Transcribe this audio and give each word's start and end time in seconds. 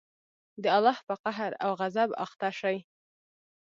د 0.63 0.63
الله 0.77 0.99
په 1.07 1.15
قهر 1.23 1.51
او 1.63 1.71
غصب 1.79 2.09
اخته 2.25 2.49
شئ. 2.59 2.77